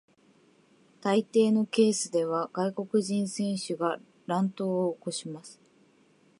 [0.99, 5.61] 大抵のケースでは外国人選手が乱闘を起こします。